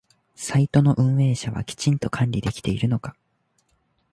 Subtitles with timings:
[0.33, 3.15] サイトの運営者はきちんと管理できているのか？